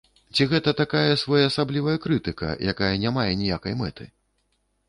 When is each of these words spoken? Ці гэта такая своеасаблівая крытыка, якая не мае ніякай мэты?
Ці 0.37 0.45
гэта 0.53 0.71
такая 0.79 1.19
своеасаблівая 1.23 1.95
крытыка, 2.07 2.49
якая 2.73 2.93
не 3.05 3.15
мае 3.19 3.29
ніякай 3.43 3.73
мэты? 3.83 4.09